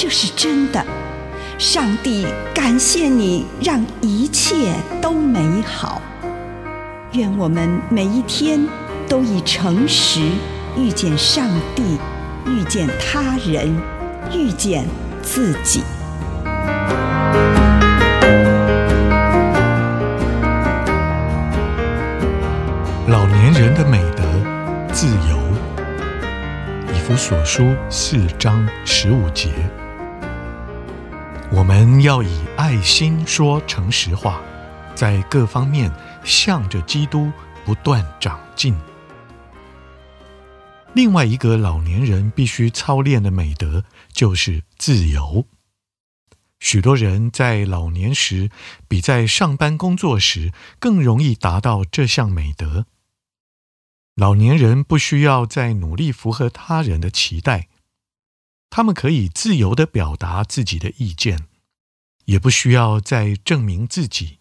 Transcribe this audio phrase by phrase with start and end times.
[0.00, 0.80] 这是真的，
[1.58, 6.00] 上帝感谢你，让一切都美好。
[7.14, 8.64] 愿我们每一天
[9.08, 10.20] 都以诚实
[10.76, 11.98] 遇见上帝，
[12.46, 13.76] 遇见他人，
[14.32, 14.86] 遇见
[15.20, 15.82] 自己。
[23.08, 24.22] 老年人的美德，
[24.92, 25.36] 自由。
[26.94, 29.48] 以弗所书四章十五节。
[31.50, 34.38] 我们要以爱心说诚实话，
[34.94, 35.90] 在各方面
[36.22, 37.32] 向着基督
[37.64, 38.78] 不断长进。
[40.92, 45.46] 另外一个老年人必须操练的美德就是自由。
[46.60, 48.50] 许多人在老年时
[48.86, 52.84] 比在上班工作时更容易达到这项美德。
[54.16, 57.68] 老年人不需要再努力符合他人的期待。
[58.70, 61.46] 他们可以自由地表达自己的意见，
[62.26, 64.38] 也不需要再证明自己。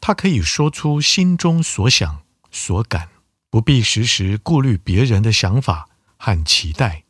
[0.00, 3.08] 他可以说出心中所想所感，
[3.50, 7.04] 不必时时顾虑别人的想法和期待。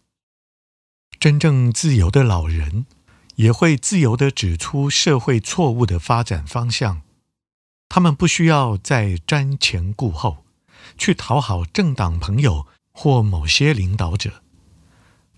[1.21, 2.87] 真正自由的老人，
[3.35, 7.03] 也会自由地指出社会错误的发展方向。
[7.89, 10.45] 他们不需要再瞻前顾后，
[10.97, 14.43] 去讨好政党朋友或某些领导者。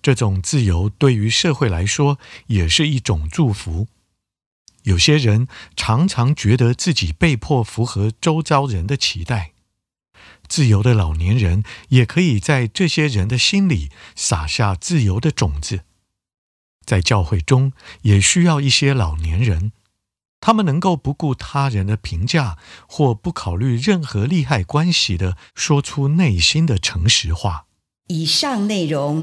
[0.02, 3.88] 这种自由对于社会来说也是一种祝福。
[4.84, 5.46] 有些人
[5.76, 9.52] 常常觉得自己被迫符合周遭人的期待，
[10.48, 15.80] 自由的老年人也可以在这些人的心里撒下自由的种子。
[16.86, 19.72] 在教会中也需要一些老年人，
[20.40, 22.56] 他们能够不顾他人的评价，
[22.88, 27.66] 或不考虑任何利害关系的说出内心的诚实话。
[28.06, 29.22] 以上内容。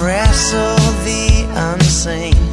[0.00, 2.47] wrestle the unseen.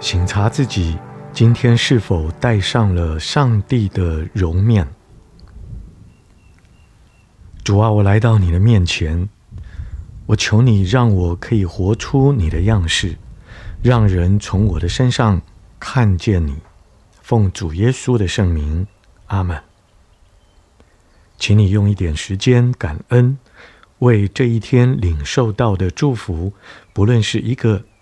[0.00, 0.96] 省察自己
[1.30, 4.88] 今天是否戴上了上帝的容面。
[7.62, 9.28] 主啊，我来到你的面前，
[10.24, 13.18] 我求你让我可以活出你的样式，
[13.82, 15.42] 让人从我的身上
[15.78, 16.56] 看见你。
[17.20, 18.86] 奉主耶稣的圣名，
[19.26, 19.62] 阿门。
[21.38, 23.38] 请你用一点时间感恩，
[23.98, 26.54] 为这一天领受到的祝福，
[26.94, 27.84] 不论是一个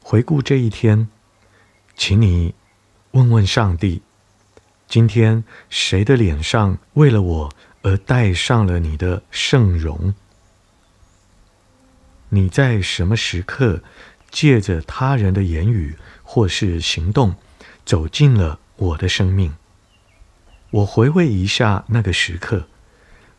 [0.00, 1.08] 回顾这一天，
[1.96, 2.54] 请你
[3.12, 4.02] 问问上帝：
[4.86, 10.14] 今天谁的脸上为了我而带上了你的圣容？
[12.30, 13.82] 你在什么时刻
[14.30, 17.36] 借着他人的言语或是行动
[17.84, 19.54] 走进了我的生命？
[20.70, 22.66] 我回味一下那个时刻，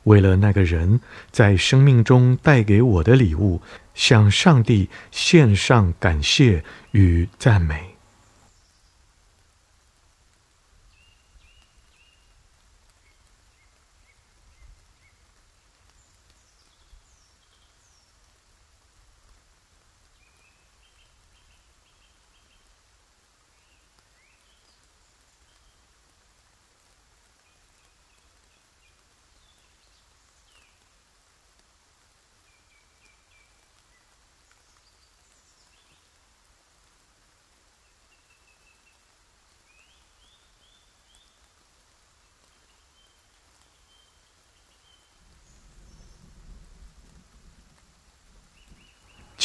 [0.05, 3.61] 为了那个人在生命中带给我的礼物。
[3.95, 7.94] 向上帝献上感谢与赞美。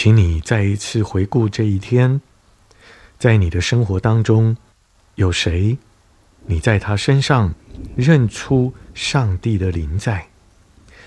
[0.03, 2.23] 请你再一次回顾这一天，
[3.19, 4.57] 在你的生活当中，
[5.17, 5.77] 有谁？
[6.47, 7.55] 你在他身上
[7.97, 10.27] 认出上帝的灵在？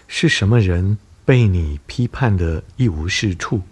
[0.07, 0.95] 是什么人
[1.25, 3.63] 被你批判得一无是处？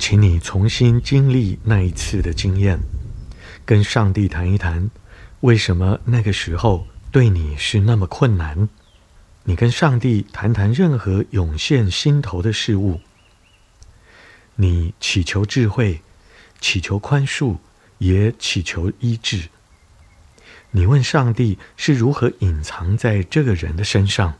[0.00, 2.76] 请你重新经历那一次的经验，
[3.64, 4.90] 跟上帝谈一谈，
[5.42, 8.68] 为什么那个时候对你是那么困难？
[9.44, 13.00] 你跟上帝谈谈任何涌现心头的事物。
[14.60, 16.02] 你祈求智慧，
[16.60, 17.58] 祈求宽恕，
[17.98, 19.50] 也祈求医治。
[20.72, 24.34] 你问上帝是如何隐藏在这个人的身上，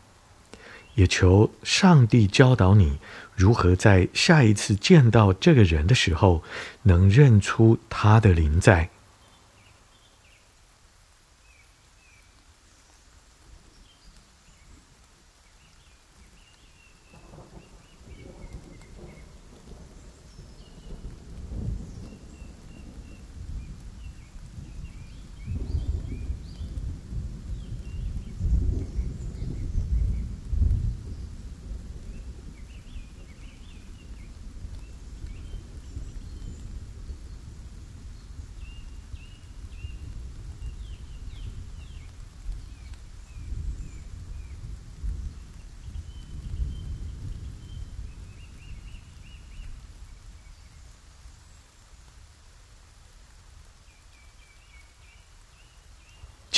[0.95, 2.99] 也求上帝教导你
[3.33, 6.43] 如何在下一次见到这个人的时候，
[6.83, 8.89] 能认出他的灵在。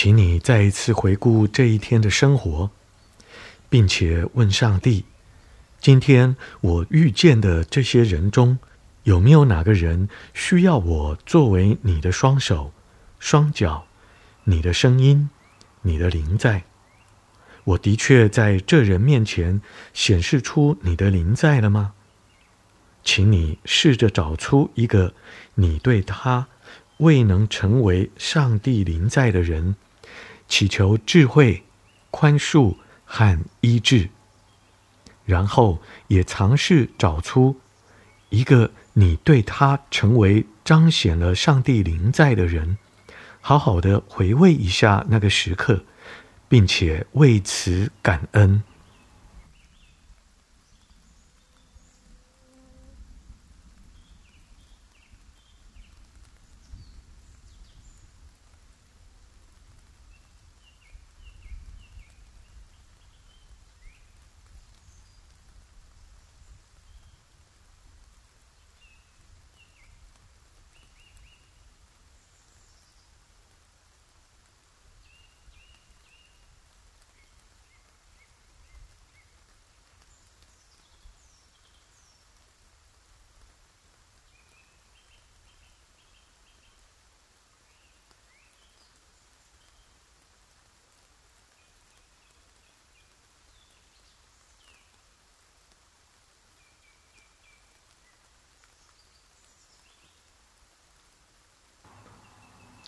[0.04, 2.72] 请你再一次回顾这一天的生活，
[3.70, 5.06] 并且问上帝：
[5.80, 8.58] 今天我遇见的这些人中，
[9.04, 12.74] 有没有哪个人需要我作为你的双手、
[13.20, 13.86] 双脚、
[14.46, 15.30] 你的声音、
[15.84, 16.64] 你的灵在？
[17.66, 19.62] 我的确在这人面前
[19.94, 21.94] 显示出你的灵在了吗？
[23.04, 25.14] 请你试着找出一个
[25.54, 26.48] 你对他
[26.98, 29.76] 未能成为上帝灵在的人。
[30.52, 31.64] 祈求智慧、
[32.10, 34.10] 宽恕和医治，
[35.24, 37.56] 然后也尝试找出
[38.28, 42.78] 一个你对他成为彰显了上帝临在的人，
[43.40, 45.86] 好好的回味一下那个时刻，
[46.50, 48.62] 并且为此感恩。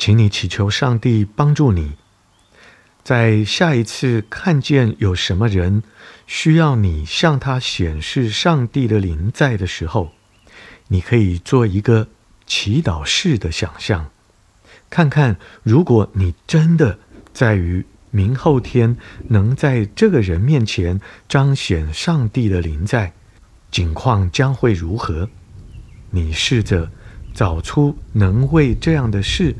[0.05, 1.93] 请你祈求上帝帮助你，
[3.05, 5.81] 在下一次看见有什么人
[6.27, 10.11] 需要你向他显示上帝的灵在的时候，
[10.89, 12.09] 你可以做一个
[12.45, 14.09] 祈祷式的想象，
[14.89, 16.99] 看看如果你真的
[17.31, 18.97] 在于明后天
[19.29, 23.13] 能在这个人面前彰显上帝的灵在，
[23.71, 25.29] 景况将会如何？
[26.09, 26.91] 你试着
[27.33, 29.55] 找出能为这样的事。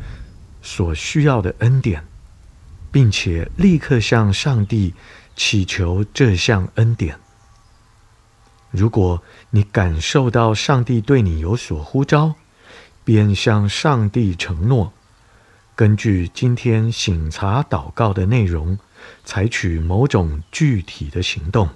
[0.64, 2.04] 所需要的恩典，
[2.92, 4.96] 并且立刻向上帝
[5.36, 7.20] 祈求这项恩典。
[8.72, 12.34] 如果你感受到上帝对你有所呼召，
[13.04, 14.92] 便向上帝承诺，
[15.76, 18.80] 根据今天醒察祷告的内容，
[19.24, 21.70] 采取某种具体的行动。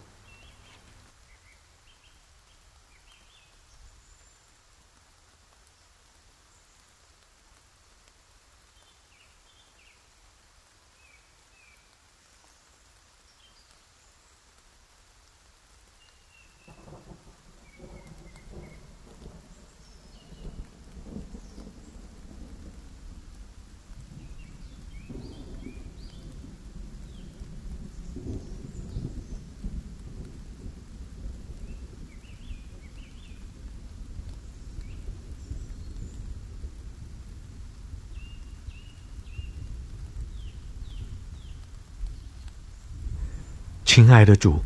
[43.97, 44.61] 亲爱的主，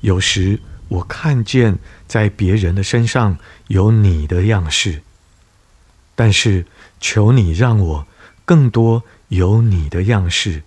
[0.00, 5.02] 有时我看见在别人的身上有你的样式，
[6.14, 6.64] 但是
[6.98, 8.06] 求你让我
[8.46, 10.62] 更多有你的样式，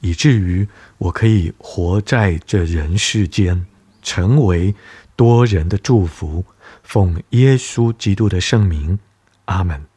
[0.00, 0.66] 以至于
[0.96, 3.66] 我可以活在这人世间，
[4.02, 4.74] 成为
[5.14, 6.42] 多人的祝福。
[6.82, 8.98] 奉耶稣基督的圣名，
[9.44, 9.91] 阿门。